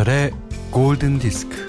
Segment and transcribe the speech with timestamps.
[0.00, 0.32] 김현철의
[0.70, 1.68] 골든 디스크.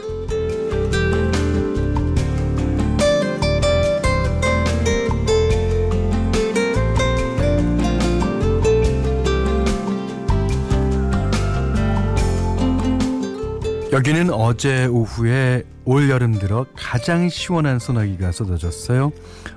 [13.91, 19.11] 여기는 어제 오후에 올 여름 들어 가장 시원한 소나기가 쏟아졌어요.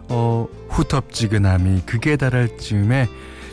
[0.09, 3.09] 어, 후텁지근함이 극에 달할 즈음에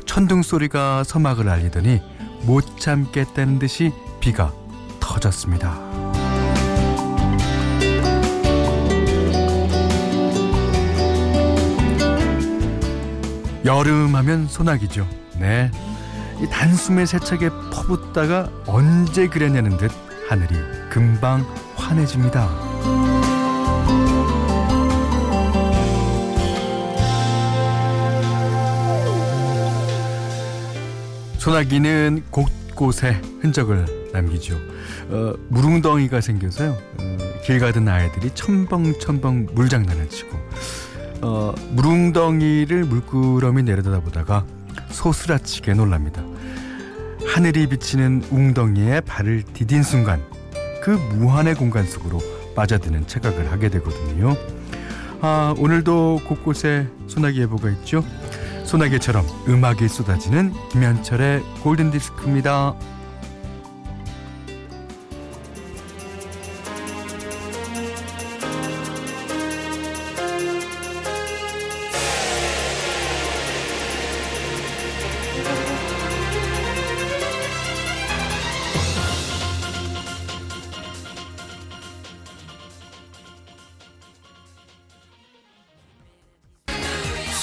[0.06, 2.02] 천둥 소리가 서막을 알리더니
[2.44, 4.61] 못 참겠다는 듯이 비가
[5.02, 5.78] 터졌습니다.
[13.66, 15.08] 여름하면 소나기죠.
[15.38, 15.70] 네.
[16.42, 19.92] 이 단숨에 세차게 퍼붓다가 언제 그랬냐는 듯
[20.28, 20.56] 하늘이
[20.90, 22.50] 금방 환해집니다.
[31.38, 34.56] 소나기는 곳곳에 흔적을 남기죠.
[35.10, 36.72] 어, 무릉덩이가 생겨서요.
[36.72, 40.38] 어, 길 가던 아이들이 첨벙첨벙 물장난을 치고
[41.22, 44.46] 어, 무릉덩이를 물끄러미 내려다 보다가
[44.90, 46.24] 소스라치게 놀랍니다.
[47.28, 50.22] 하늘이 비치는 웅덩이에 발을 디딘 순간
[50.82, 52.20] 그 무한의 공간 속으로
[52.56, 54.36] 빠져드는 착각을 하게 되거든요.
[55.22, 58.04] 아, 오늘도 곳곳에 소나기 예보가 있죠.
[58.66, 62.74] 소나기처럼 음악이 쏟아지는 김현철의 골든 디스크입니다.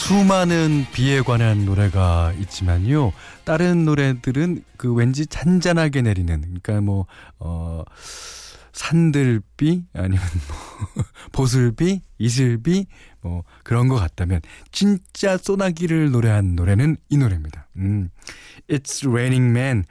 [0.09, 3.13] 수많은 비에 관한 노래가 있지만요.
[3.45, 7.05] 다른 노래들은 그 왠지 잔잔하게 내리는 그러니까 뭐
[7.39, 7.85] 어,
[8.73, 12.87] 산들비 아니면 뭐 보슬비, 이슬비
[13.21, 14.41] 뭐 그런 것 같다면
[14.73, 17.69] 진짜 소나기를 노래한 노래는 이 노래입니다.
[17.77, 18.09] 음.
[18.67, 19.85] It's Raining Man.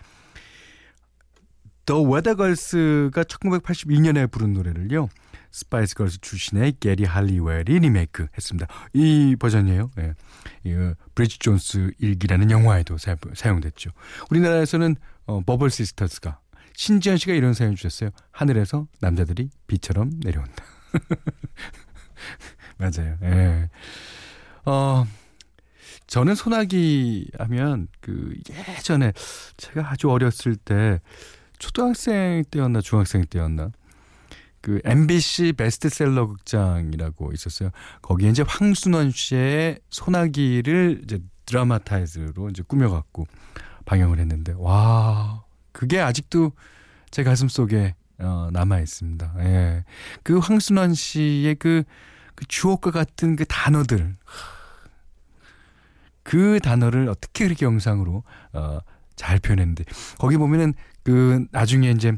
[1.87, 5.09] Weather Girls가 1982년에 부른 노래를요.
[5.57, 8.67] 스파이스 걸스 출신의 게리 할리웰이 리메이크 했습니다.
[8.93, 9.89] 이 버전이에요.
[9.97, 10.13] 예.
[10.63, 13.15] 이 브리지 존스 일기라는 영화에도 사,
[13.47, 13.89] 용됐죠
[14.29, 16.39] 우리나라에서는 어, 버블 시스터스가
[16.75, 18.11] 신지현 씨가 이런 사연 주셨어요.
[18.31, 20.63] 하늘에서 남자들이 비처럼 내려온다.
[22.77, 23.17] 맞아요.
[23.23, 23.69] 예.
[24.65, 25.07] 어,
[26.05, 28.35] 저는 소나기 하면 그
[28.77, 29.11] 예전에
[29.57, 31.01] 제가 아주 어렸을 때
[31.57, 33.71] 초등학생 때였나 중학생 때였나
[34.61, 37.69] 그 MBC 베스트셀러 극장이라고 있었어요.
[38.01, 43.27] 거기에 이제 황순원 씨의 소나기를 이제 드라마타이즈로 이제 꾸며갖고
[43.85, 46.51] 방영을 했는데 와 그게 아직도
[47.11, 49.33] 제 가슴 속에 어, 남아 있습니다.
[49.39, 49.83] 예.
[50.23, 51.83] 그 황순원 씨의 그,
[52.35, 54.17] 그 주옥과 같은 그 단어들
[56.23, 58.23] 그 단어를 어떻게 그렇게 영상으로
[58.53, 58.79] 어,
[59.15, 59.85] 잘 표현했는데
[60.17, 60.73] 거기 보면은
[61.03, 62.17] 그 나중에 이제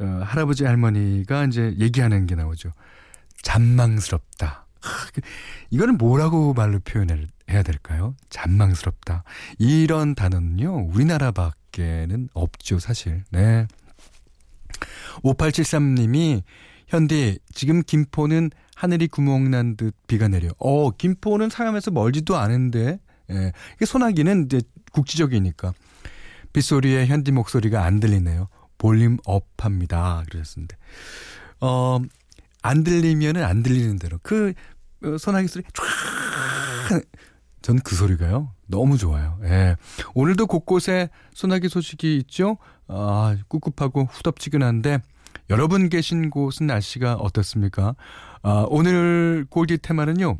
[0.00, 2.70] 어, 할아버지 할머니가 이제 얘기하는 게 나오죠.
[3.42, 4.66] 잔망스럽다.
[5.12, 5.20] 그,
[5.70, 8.14] 이거는 뭐라고 말로 표현해야 될까요?
[8.30, 9.24] 잔망스럽다.
[9.58, 13.24] 이런 단어는요, 우리나라밖에는 없죠, 사실.
[13.30, 13.66] 네.
[15.24, 16.42] 5873님이,
[16.86, 20.50] 현디, 지금 김포는 하늘이 구멍난 듯 비가 내려.
[20.58, 23.52] 어, 김포는 상암에서 멀지도 않은데, 예.
[23.84, 24.60] 소나기는 이제
[24.92, 25.74] 국지적이니까.
[26.52, 28.48] 빗소리에 현디 목소리가 안 들리네요.
[28.78, 30.22] volume up 합니다.
[30.30, 30.76] 그러셨는데.
[31.60, 31.98] 어,
[32.62, 34.18] 안 들리면은 안 들리는 대로.
[34.22, 34.54] 그,
[35.04, 37.04] 어, 소나기 소리, 촤!
[37.62, 38.54] 전그 소리가요.
[38.66, 39.38] 너무 좋아요.
[39.44, 39.76] 예.
[40.14, 42.56] 오늘도 곳곳에 소나기 소식이 있죠.
[42.86, 45.00] 아, 꿉꿉하고 후덥지근한데,
[45.50, 47.94] 여러분 계신 곳은 날씨가 어떻습니까?
[48.42, 50.38] 아, 오늘 골디 테마는요,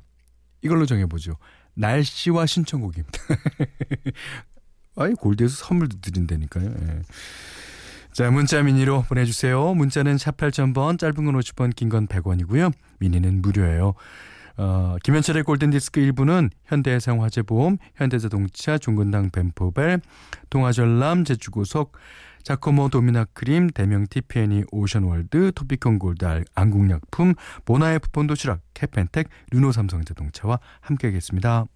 [0.63, 1.37] 이걸로 정해보죠.
[1.75, 3.19] 날씨와 신청곡입니다.
[4.97, 6.67] 아이, 골디에서 선물도 드린다니까요.
[6.67, 7.03] 예.
[8.19, 9.75] 자, 문자 미니로 보내주세요.
[9.75, 12.73] 문자는 샵 8000번, 짧은 건 50원, 긴건 100원이고요.
[12.99, 13.95] 미니는 무료예요.
[14.57, 20.01] 어, 김현철의 골든디스크 1부는 현대해상화재보험, 현대자동차, 중근당 벤포벨,
[20.51, 21.93] 동아전람, 제주고속,
[22.43, 26.27] 자코모 도미나 크림, 대명 티피애니 오션월드, 토피콘 골드
[26.57, 27.35] 안국약품,
[27.67, 31.67] 모나에프 본도시락, 캐펜텍, 르노 삼성자동차와 함께하겠습니다.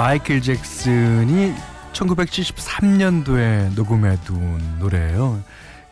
[0.00, 1.52] 마이클 잭슨이
[1.92, 5.44] 1973년도에 녹음해 둔 노래예요.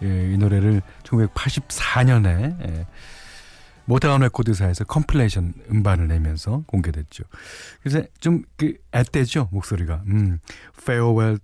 [0.02, 2.26] 예, 이 노래를 1984년에
[2.66, 2.86] 예,
[3.84, 7.24] 모타운 레코드사에서 compilation 음반을 내면서 공개됐죠.
[7.82, 10.02] 그래서 좀그 앳되죠 목소리가.
[10.06, 10.38] 음,
[10.80, 11.38] Farewell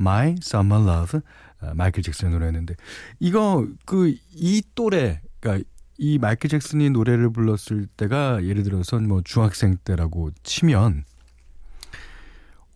[0.00, 1.20] My Summer Love
[1.60, 2.74] 아, 마이클 잭슨의 노래였는데
[3.20, 5.64] 이거 그 이 또래 그러니까
[5.96, 11.04] 이 마이클 잭슨이 노래를 불렀을 때가 예를 들어서 뭐 중학생 때라고 치면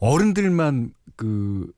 [0.04, 1.72] 어른들만 그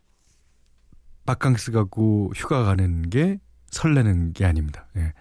[1.26, 3.38] 바캉스 가고 휴가 가는 게
[3.70, 4.88] 설레는 게 아닙니다.
[4.96, 5.12] 예.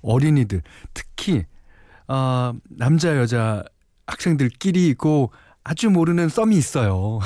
[0.00, 0.62] 어린이들
[0.94, 1.44] 특히
[2.06, 3.64] 아 남자 여자
[4.06, 5.30] 학생들끼리 있고
[5.62, 7.20] 아주 모르는 썸이 있어요.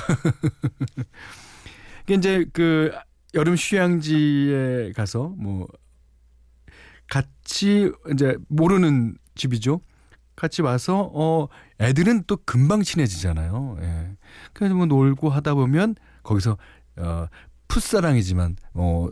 [2.11, 2.93] 이제 그
[3.35, 5.69] 여름 휴양지에 가서 뭐
[7.09, 9.83] 같이 이제 모르는 집이죠.
[10.39, 11.49] 같이 와서 어
[11.81, 13.79] 애들은 또 금방 친해지잖아요.
[13.81, 14.17] 예.
[14.53, 16.57] 그래서 뭐 놀고 하다 보면 거기서
[16.97, 17.27] 어
[17.67, 19.09] 풋사랑이지만 어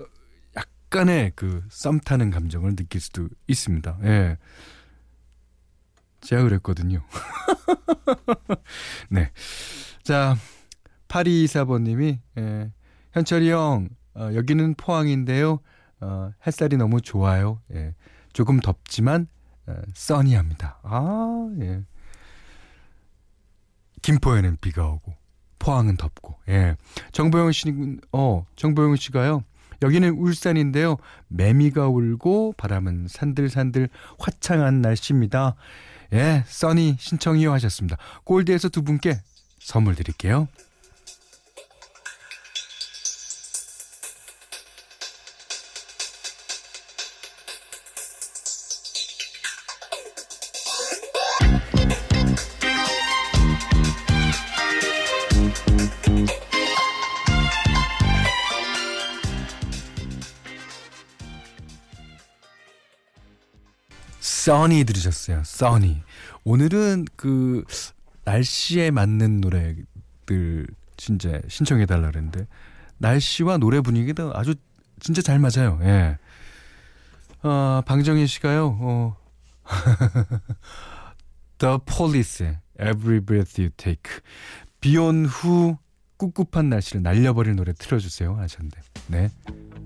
[0.57, 3.99] 약간의 그 썸 타는 감정을 느낄 수도 있습니다.
[4.05, 4.37] 예.
[6.21, 7.03] 제가 그랬거든요.
[9.11, 9.31] 네.
[10.03, 10.37] 자,
[11.09, 12.73] 8224번님이, 예,
[13.13, 15.61] 현철이 형, 어, 여기는 포항인데요.
[16.01, 17.61] 어, 햇살이 너무 좋아요.
[17.75, 17.95] 예,
[18.33, 19.27] 조금 덥지만, 어,
[19.95, 20.79] 써니합니다.
[20.83, 21.83] 아, 예.
[24.03, 25.15] 김포에는 비가 오고,
[25.59, 26.77] 포항은 덥고, 예.
[27.13, 29.43] 정보영 씨는, 어, 정보영 씨가요.
[29.83, 30.97] 여기는 울산인데요.
[31.29, 35.55] 매미가 울고 바람은 산들산들 화창한 날씨입니다.
[36.13, 37.97] 예, 써니 신청이요 하셨습니다.
[38.25, 39.21] 골드에서 두 분께
[39.59, 40.49] 선물 드릴게요.
[64.47, 65.43] 써니 들으셨어요.
[65.45, 66.03] 써니.
[66.45, 67.65] 오늘은 그
[68.25, 72.47] 날씨에 맞는 노래들 진짜 신청해 달라 그랬는데
[72.99, 74.55] 날씨와 노래 분위기도 아주
[75.01, 75.81] 진짜 잘 맞아요.
[75.83, 76.17] 예.
[77.43, 78.79] 어, 방정희 씨가요.
[78.81, 79.17] 어.
[81.59, 82.47] The Police,
[82.81, 84.21] Every Breath You Take.
[84.81, 85.77] 비온 후
[86.19, 89.29] 꿉꿉한 날씨를 날려버릴 노래 틀어주세요 하셨는데 네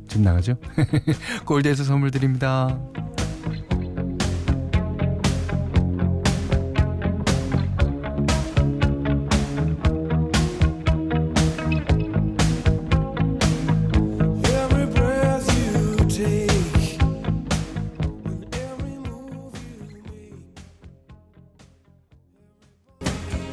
[0.06, 0.56] 지금 나가죠?
[1.46, 2.78] 골드에서 선물 드립니다.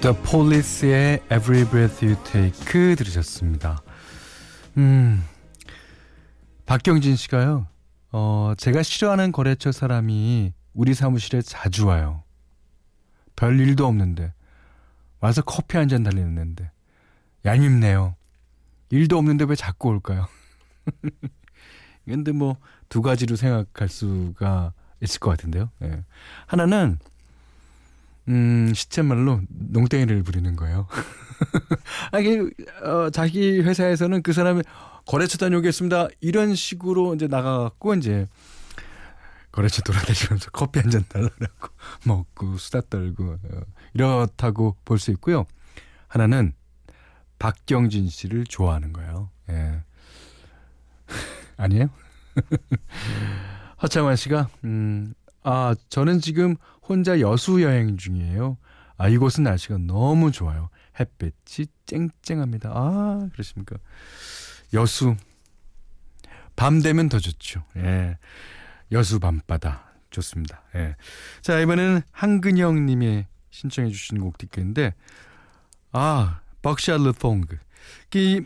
[0.08, 3.82] The Police의 Every Breath You Take 들으셨습니다.
[4.78, 5.22] 음,
[6.66, 7.68] 박경진 씨가요.
[8.14, 12.24] 어, 제가 싫어하는 거래처 사람이 우리 사무실에 자주 와요.
[13.36, 14.34] 별 일도 없는데
[15.20, 16.72] 와서 커피 한 잔 달리는데
[17.44, 18.16] 얄밉네요.
[18.92, 20.26] 일도 없는데 왜 자꾸 올까요?
[22.08, 22.56] 근데 뭐
[22.88, 24.72] 두 가지로 생각할 수가
[25.02, 25.70] 있을 것 같은데요.
[25.84, 26.06] 예.
[26.46, 26.98] 하나는
[28.30, 30.88] 음, 시쳇말로 농땡이를 부리는 거예요.
[32.12, 32.40] 아, 이
[32.84, 34.64] 어, 자기 회사에서는 그 사람이
[35.06, 36.10] 거래처 다녀오겠습니다.
[36.20, 38.28] 이런 식으로 이제 나가갖고 이제
[39.52, 41.70] 거래처 돌아다니면서 커피 한 잔 달라고
[42.06, 43.62] 먹고 수다 떨고 어,
[43.94, 45.46] 이렇다고 볼 수 있고요.
[46.08, 46.54] 하나는
[47.40, 49.30] 박경진 씨를 좋아하는 거예요.
[49.50, 49.82] 예.
[51.58, 51.90] 아니에요?
[53.82, 56.56] 허창환 씨가 음, 아, 저는 지금
[56.88, 58.58] 혼자 여수 여행 중이에요.
[58.98, 60.70] 아, 이곳은 날씨가 너무 좋아요.
[61.00, 62.72] 햇빛이 쨍쨍합니다.
[62.74, 63.78] 아, 그러십니까.
[64.74, 65.16] 여수.
[66.56, 67.64] 밤 되면 더 좋죠.
[67.78, 68.18] 예.
[68.92, 69.86] 여수 밤바다.
[70.10, 70.64] 좋습니다.
[70.76, 70.96] 예.
[71.42, 74.96] 자, 이번에는 한근영 님이 신청해 주신 곡 듣겠는데,
[75.92, 77.58] 아, Buckshot LeFonque.
[78.16, 78.42] 이,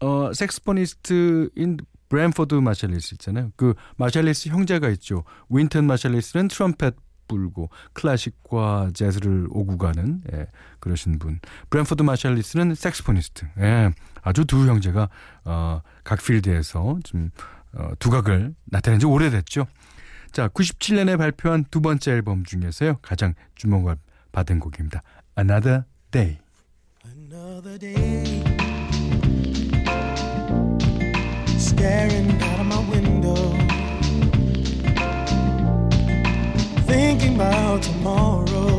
[0.00, 3.52] 어, 섹스포니스트인 브랜포드 마샬리스 있잖아요.
[3.56, 5.24] 그 마샬리스 형제가 있죠.
[5.48, 6.96] 윈턴 마샬리스는 트럼펫
[7.28, 10.46] 불고 클래식과 재즈를 오고 가는 예,
[10.80, 11.38] 그러신 분.
[11.70, 13.46] 브랜포드 마샬리스는 saxophonist.
[13.60, 13.92] 예,
[14.22, 15.08] 아주 두 형제가
[15.44, 17.30] 어, 각 필드에서 좀
[17.74, 19.66] 어, 두각을 나타낸 지 오래됐죠.
[20.32, 22.98] 자, 97년에 발표한 두 번째 앨범 중에서요.
[23.02, 23.96] 가장 주목을
[24.32, 25.02] 받은 곡입니다.
[25.38, 26.38] Another Day.
[27.06, 28.58] Another day.
[36.88, 38.76] thinking about tomorrow.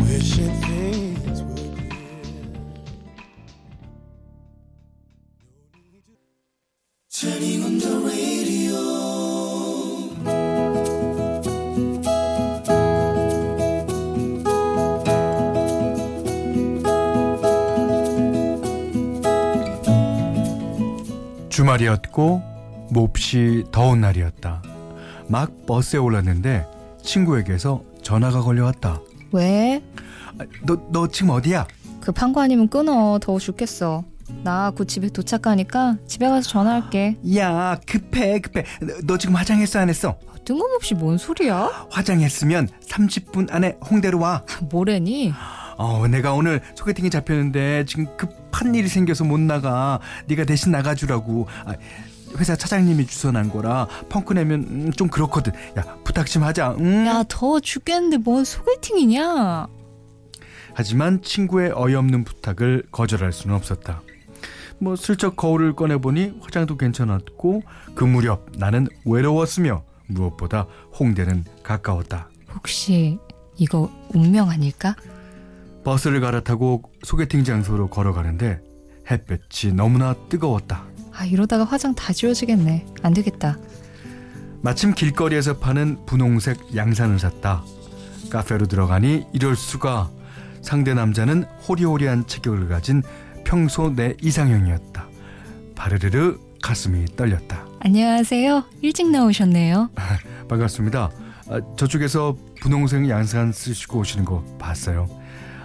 [0.00, 2.08] Wishing things were clear.
[7.10, 8.78] Turning on the radio.
[21.50, 22.40] 주말이었고
[22.90, 24.62] 몹시 더운 날이었다.
[25.28, 26.66] 막 버스에 올랐는데
[27.02, 29.00] 친구에게서 전화가 걸려왔다.
[29.32, 29.82] 왜?
[30.38, 31.66] 아, 너, 너 지금 어디야?
[32.00, 33.18] 급한 거 아니면 끊어.
[33.20, 34.04] 더워 죽겠어.
[34.44, 37.16] 나 곧 집에 도착하니까 집에 가서 전화할게.
[37.36, 38.64] 야, 급해, 급해.
[38.80, 40.18] 너, 너 지금 화장했어, 안 했어?
[40.44, 41.86] 뜬금없이 뭔 소리야?
[41.90, 44.44] 화장했으면 30분 안에 홍대로 와.
[44.70, 45.32] 뭐래니?
[45.76, 50.00] 어, 내가 오늘 소개팅이 잡혔는데 지금 급한 일이 생겨서 못 나가.
[50.26, 51.46] 네가 대신 나가주라고.
[51.66, 51.74] 아,
[52.36, 55.52] 회사 차장님이 주선한 거라 펑크 내면 음, 좀 그렇거든.
[55.78, 56.76] 야, 부탁 좀 하자.
[56.78, 57.06] 응?
[57.06, 59.66] 야, 더워 죽겠는데 뭔 소개팅이냐?
[60.74, 64.02] 하지만 친구의 어이없는 부탁을 거절할 수는 없었다.
[64.80, 67.62] 뭐 슬쩍 거울을 꺼내보니 화장도 괜찮았고
[67.96, 70.66] 그 무렵 나는 외로웠으며 무엇보다
[70.98, 72.28] 홍대는 가까웠다.
[72.54, 73.18] 혹시
[73.56, 74.94] 이거 운명 아닐까?
[75.84, 78.60] 버스를 갈아타고 소개팅 장소로 걸어가는데
[79.10, 80.84] 햇볕이 너무나 뜨거웠다.
[81.18, 82.86] 아, 이러다가 화장 다 지워지겠네.
[83.02, 83.58] 안 되겠다.
[84.62, 87.64] 마침 길거리에서 파는 분홍색 양산을 샀다.
[88.30, 90.10] 카페로 들어가니 이럴 수가
[90.62, 93.02] 상대 남자는 호리호리한 체격을 가진
[93.44, 95.06] 평소 내 이상형이었다.
[95.74, 97.66] 바르르르 가슴이 떨렸다.
[97.80, 98.64] 안녕하세요.
[98.82, 99.90] 일찍 나오셨네요.
[100.48, 101.10] 반갑습니다.
[101.48, 105.08] 아, 저쪽에서 분홍색 양산 쓰시고 오시는 거 봤어요.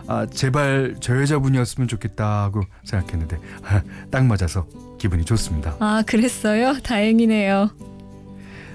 [0.08, 4.66] 아, 제발 저 여자분이었으면 좋겠다고 생각했는데 아, 딱 맞아서
[5.04, 5.76] 기분이 좋습니다.
[5.82, 6.80] 아, 그랬어요?
[6.82, 7.72] 다행이네요.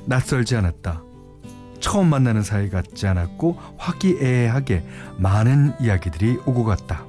[0.04, 1.02] 낯설지 않았다.
[1.80, 4.84] 처음 만나는 사이 같지 않았고 화기애애하게
[5.16, 7.06] 많은 이야기들이 오고 갔다.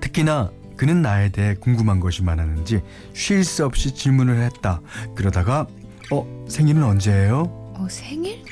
[0.00, 2.82] 특히나 그는 나에 대해 궁금한 것이 많았는지
[3.12, 4.80] 쉴 새 없이 질문을 했다.
[5.14, 5.68] 그러다가
[6.10, 7.42] 어 생일은 언제예요?
[7.76, 8.42] 어, 생일?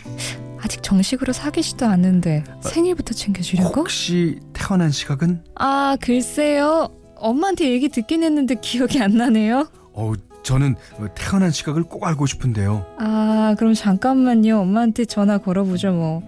[0.60, 3.80] 아직 정식으로 사귀지도 않는데 생일부터 챙겨주려고?
[3.80, 5.42] 혹시 태어난 시각은?
[5.56, 6.90] 아, 글쎄요.
[7.16, 9.68] 엄마한테 얘기 듣긴 했는데 기억이 안 나네요.
[9.92, 10.76] 어 저는
[11.14, 12.86] 태어난 시각을 꼭 알고 싶은데요.
[12.98, 14.60] 아, 그럼 잠깐만요.
[14.60, 16.22] 엄마한테 전화 걸어보죠, 뭐.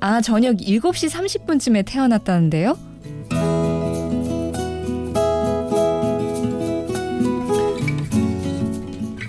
[0.00, 2.78] 아, 저녁 7시 30분쯤에 태어났다는데요?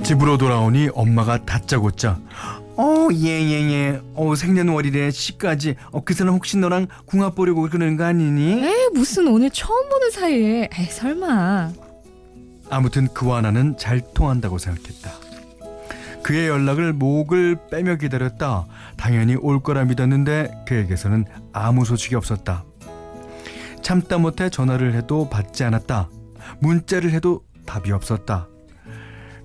[0.04, 2.20] 집으로 돌아오니 엄마가 다짜고짜
[2.82, 4.02] 어, 예, 예, 예.
[4.14, 5.76] 어, 생년월일에 시까지.
[5.92, 8.66] 어, 그 사람 혹시 너랑 궁합 보려고 그러는 거 아니니?
[8.66, 10.70] 에이, 무슨 오늘 처음 보는 사이에.
[10.74, 11.74] 에이, 설마.
[12.70, 15.12] 아무튼 그와 나는 잘 통한다고 생각했다.
[16.24, 18.66] 그의 연락을 목을 빼며 기다렸다.
[18.96, 22.64] 당연히 올 거라 믿었는데 그에게서는 아무 소식이 없었다.
[23.82, 26.10] 참다 못해 전화를 해도 받지 않았다.
[26.62, 28.48] 문자를 해도 답이 없었다.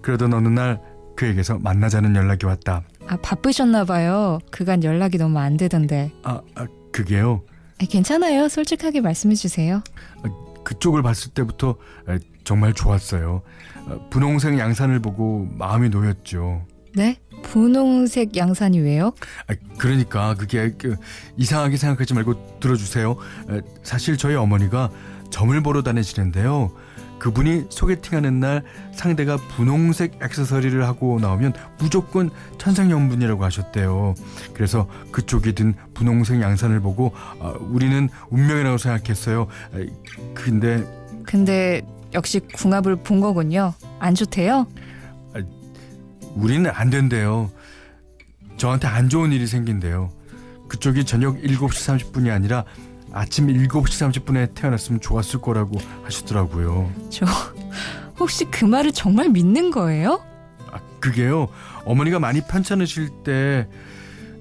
[0.02, 0.80] 그러던 어느 날
[1.16, 2.82] 그에게서 만나자는 연락이 왔다.
[3.06, 4.38] 아, 바쁘셨나 봐요.
[4.50, 6.12] 그간 연락이 너무 안 되던데.
[6.22, 7.42] 아, 아 그게요.
[7.80, 8.48] 아, 괜찮아요.
[8.48, 9.82] 솔직하게 말씀해 주세요.
[10.64, 11.76] 그쪽을 봤을 때부터
[12.08, 13.42] 에, 정말 좋았어요.
[13.86, 16.66] 어, 분홍색 양산을 보고 마음이 놓였죠.
[16.94, 17.18] 네?
[17.42, 19.12] 분홍색 양산이 왜요?
[19.48, 20.96] 아, 그러니까 그게 그,
[21.36, 23.16] 이상하게 생각하지 말고 들어주세요.
[23.50, 24.90] 에, 사실 저희 어머니가
[25.30, 26.72] 점을 보러 다니시는데요.
[27.18, 34.14] 그분이 소개팅하는 날 상대가 분홍색 액세서리를 하고 나오면 무조건 천생연분이라고 하셨대요.
[34.52, 39.46] 그래서 그쪽이 든 분홍색 양산을 보고 아, 우리는 운명이라고 생각했어요.
[39.72, 39.84] 아,
[40.34, 40.84] 근데
[41.24, 43.74] 근데 역시 궁합을 본 거군요.
[43.98, 44.66] 안 좋대요?
[46.34, 47.50] 우리는 안 된대요.
[48.56, 50.10] 저한테 안 좋은 일이 생긴대요.
[50.68, 52.64] 그쪽이 저녁 7시 30분이 아니라
[53.14, 56.90] 아침 7시 30분에 태어났으면 좋았을 거라고 하시더라고요.
[57.10, 57.24] 저
[58.18, 60.20] 혹시 그 말을 정말 믿는 거예요?
[60.70, 61.48] 아, 그게요.
[61.84, 63.68] 어머니가 많이 편찮으실 때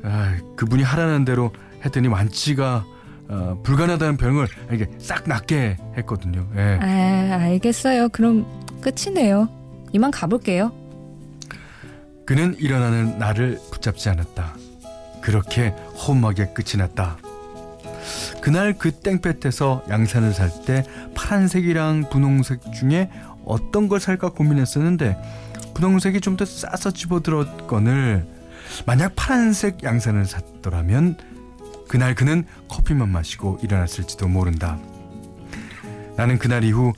[0.03, 1.51] 아, 그분이 하라는 대로
[1.85, 2.83] 했더니 완치가
[3.29, 6.47] 어, 불가능하다는 병을 이게 싹 낫게 했거든요.
[6.55, 6.79] 예.
[6.81, 8.09] 아, 알겠어요.
[8.09, 8.45] 그럼
[8.81, 9.49] 끝이네요.
[9.93, 10.71] 이만 가볼게요.
[12.25, 14.55] 그는 일어나는 나를 붙잡지 않았다.
[15.21, 15.69] 그렇게
[16.07, 17.17] 험하게 끝이 났다.
[18.41, 20.83] 그날 그 땡볕에서 양산을 살 때
[21.15, 23.09] 파란색이랑 분홍색 중에
[23.45, 25.17] 어떤 걸 살까 고민했었는데
[25.73, 28.25] 분홍색이 좀 더 싸서 집어들었건을
[28.85, 31.17] 만약 파란색 양산을 샀더라면
[31.87, 34.79] 그날 그는 커피만 마시고 일어났을지도 모른다.
[36.15, 36.93] 나는 그날 이후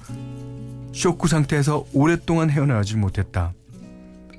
[0.94, 3.54] 쇼크 상태에서 오랫동안 헤어나오지 못했다.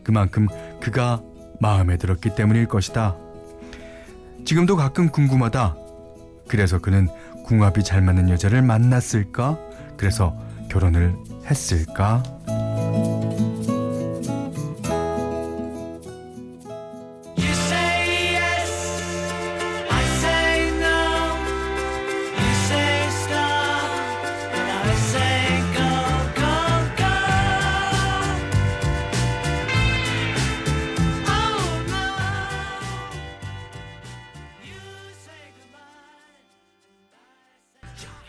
[0.05, 0.47] 그만큼
[0.81, 1.21] 그가
[1.61, 3.17] 마음에 들었기 때문일 것이다.
[4.45, 5.77] 지금도 가끔 궁금하다.
[6.49, 7.09] 그래서 그는
[7.45, 9.59] 궁합이 잘 맞는 여자를 만났을까?
[9.97, 10.37] 그래서
[10.69, 11.15] 결혼을
[11.49, 12.23] 했을까?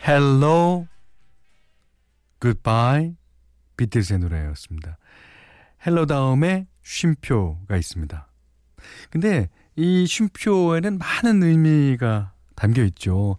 [0.08, 0.86] Hello,
[2.40, 3.14] Goodbye
[3.76, 4.96] 비틀즈의 노래였습니다.
[5.86, 8.26] Hello 다음에 쉼표가 있습니다.
[9.10, 13.36] 근데 이 쉼표에는 많은 의미가 담겨 있죠.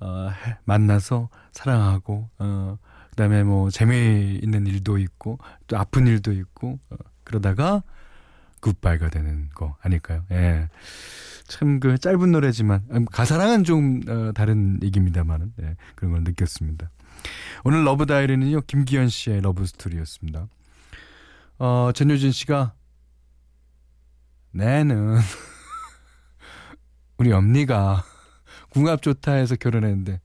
[0.00, 0.30] 어,
[0.64, 2.78] 만나서 사랑하고, 어,
[3.10, 7.82] 그 다음에 뭐 재미있는 일도 있고, 또 아픈 일도 있고, 어, 그러다가
[8.60, 10.24] Goodbye가 되는 거 아닐까요?
[10.30, 10.70] 예.
[11.46, 16.90] 참 그 짧은 노래지만, 음, 가사랑은 좀 어, 다른 얘기입니다만은, 예, 그런 걸 느꼈습니다.
[17.64, 20.48] 오늘 Love Diary는요, 김기현 씨의 love story였습니다.
[21.58, 22.74] 어, 전효진 씨가,
[24.52, 25.16] 내는,
[27.18, 28.04] 우리 엄니가
[28.70, 30.20] 궁합 좋다 해서 결혼했는데,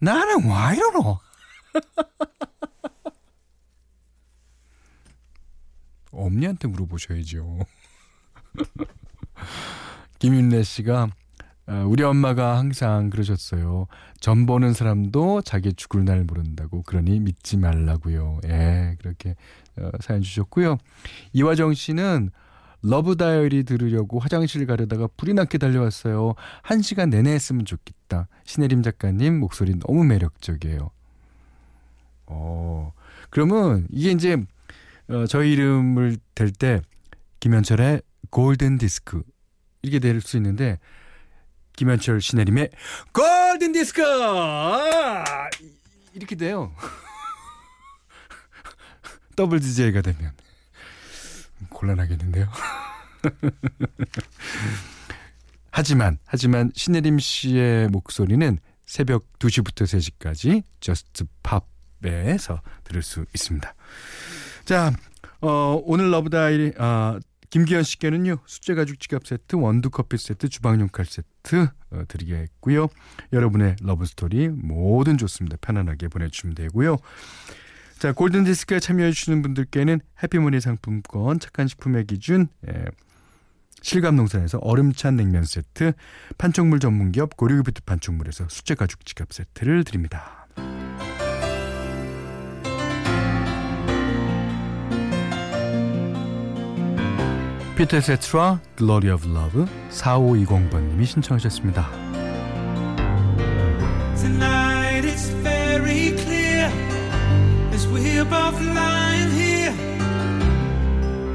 [0.00, 1.18] 나는 와 이러노?
[6.10, 7.60] 엄니한테 물어보셔야죠.
[10.18, 11.08] 김윤래 씨가
[11.68, 13.86] 어, 우리 엄마가 항상 그러셨어요.
[14.20, 18.40] 점 보는 사람도 자기 죽을 날 모른다고 그러니 믿지 말라고요.
[18.46, 19.36] 예, 그렇게
[19.78, 20.78] 어, 사연 주셨고요.
[21.34, 22.30] 이화정 씨는
[22.80, 26.34] Love Diary 들으려고 화장실 가려다가 부리나케 달려왔어요.
[26.62, 28.28] 한 시간 내내 했으면 좋겠다.
[28.44, 30.90] 신혜림 작가님 목소리 너무 매력적이에요.
[32.26, 32.92] 어,
[33.30, 34.42] 그러면 이게 이제
[35.08, 36.80] 어, 저희 이름을 댈 때
[37.40, 39.22] 김현철의 골든 디스크
[39.82, 40.78] 이렇게 될 수 있는데
[41.76, 42.70] 김현철 신혜림의
[43.12, 44.02] 골든 디스크
[46.14, 46.74] 이렇게 돼요.
[49.36, 50.32] 더블 DJ가 되면
[51.70, 52.50] 곤란하겠는데요.
[55.70, 61.24] 하지만 하지만 신혜림 씨의 목소리는 새벽 2시부터 3시까지 Just
[62.02, 63.74] Pop에서 들을 수 있습니다.
[64.64, 64.92] 자,
[65.40, 67.18] 어, 오늘 Love Diary 아
[67.50, 72.88] 김기현 씨께는요 수제 가죽 지갑 세트, 원두 커피 세트, 주방용 칼 세트 어, 드리겠고요.
[73.32, 75.56] 여러분의 love story 뭐든 좋습니다.
[75.60, 76.98] 편안하게 보내주시면 되고요.
[77.98, 82.84] 자 Golden Disc에 참여해 주시는 분들께는 해피머니 상품권, 착한 식품의 기준, 예,
[83.82, 85.92] 실감농산에서 얼음찬 냉면 세트,
[86.36, 90.46] 판촉물 전문기업 고려기부트 판촉물에서 수제 가죽 지갑 세트를 드립니다.
[97.78, 101.88] 피터 세트와 Glory of Love 4520번님이 신청하셨습니다.
[104.16, 106.66] Tonight it's very clear
[107.72, 109.72] as we're both lying here.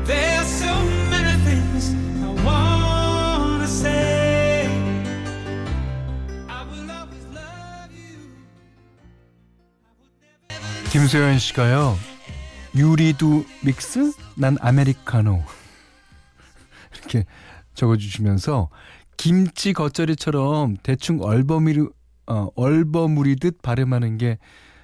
[0.03, 0.67] There's so
[1.09, 4.67] many things I wanna say.
[6.49, 8.19] I will always love you.
[10.91, 11.97] 김소연 씨가요.
[12.75, 14.11] 유리두 믹스?
[14.35, 15.41] 난 아메리카노.
[17.17, 17.25] 이렇게
[17.75, 18.69] 적어주시면서
[19.17, 21.87] 김치 겉절이처럼 대충 얼버무리,
[22.27, 24.37] 어, 얼버무리듯 발음하는 게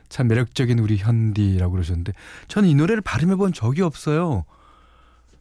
[0.09, 2.13] 참 매력적인 우리 현디라고 그러셨는데
[2.47, 4.43] 저는 이 노래를 발음해 본 적이 없어요.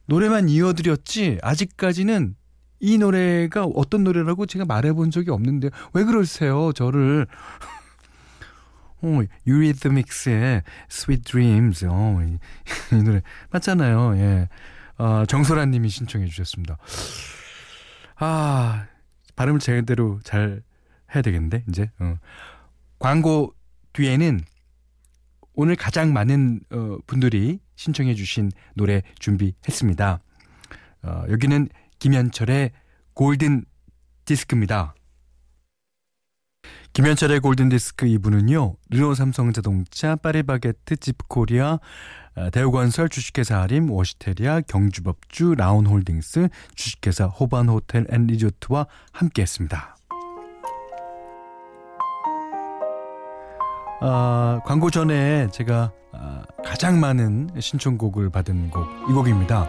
[0.07, 2.37] 노래만 이어드렸지 아직까지는
[2.81, 7.27] 이 노래가 어떤 노래라고 제가 말해 본 적이 없는데 왜 그러세요 저를
[9.03, 12.39] 어, 유리드믹스의 Sweet Dreams 어, 이,
[12.97, 13.21] 이 노래
[13.51, 14.49] 맞잖아요 예.
[14.99, 16.77] 어, 정소란 님이 신청해 주셨습니다.
[18.17, 18.87] 아,
[19.37, 20.63] 발음을 제대로 잘
[21.15, 21.91] 해야 되겠는데, 이제.
[22.01, 22.17] 어.
[22.99, 23.55] 광고
[23.93, 24.41] 뒤에는
[25.55, 30.21] 오늘 가장 많은 어, 분들이 신청해 주신 노래 준비했습니다.
[31.03, 31.69] 어, 여기는
[32.01, 32.73] 김현철의
[33.15, 33.65] Golden
[34.25, 34.95] Disc입니다.
[36.93, 38.75] 김현철의 Golden Disc 2부는요.
[38.91, 41.79] 르노 삼성자동차, 파리바게트, 집코리아,
[42.35, 49.97] 아, 대우건설, 주식회사 하림, 워시테리아, 경주법주, 라운홀딩스, 주식회사 호반호텔 앤 리조트와 함께했습니다.
[54.01, 59.69] 아, 광고 전에 제가 아, 가장 많은 신청곡을 받은 곡 이 곡입니다.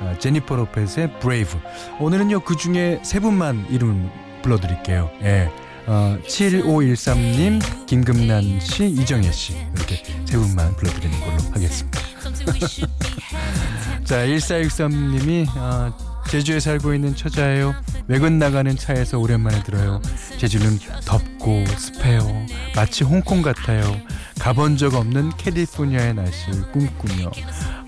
[0.00, 1.58] 아, 제니퍼 로페스의 Brave.
[2.00, 4.10] 오늘은요 그 중에 세 분만 이름
[4.42, 5.10] 불러드릴게요.
[5.22, 5.50] 예.
[5.86, 12.00] 어, 7513님, 김금란 씨, 이정혜 씨 이렇게 세 분만 불러드리는 걸로 하겠습니다.
[14.04, 15.96] 자, 1463님이 어,
[16.28, 17.74] 제주에 살고 있는 처자예요.
[18.08, 20.02] 외근 나가는 차에서 오랜만에 들어요.
[20.38, 22.46] 제주는 덥고 습해요.
[22.74, 23.96] 마치 홍콩 같아요.
[24.40, 27.30] 가본 적 없는 캘리포니아의 날씨를 꿈꾸며.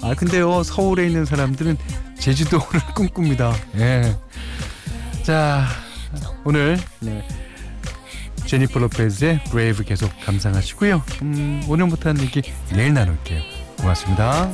[0.03, 1.77] 아 근데요 서울에 있는 사람들은
[2.19, 3.53] 제주도를 꿈꿉니다.
[3.77, 4.17] 예.
[5.25, 5.67] 자
[6.45, 7.27] 오늘 네.
[8.49, 11.03] 제니퍼 로페즈의 Brave 계속 감상하시고요.
[11.23, 13.43] 음, 오늘 못한 얘기 내일 나눌게요.
[13.79, 14.51] 고맙습니다.